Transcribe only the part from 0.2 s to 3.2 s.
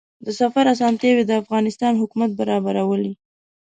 د سفر اسانتیاوې د افغانستان حکومت برابرولې.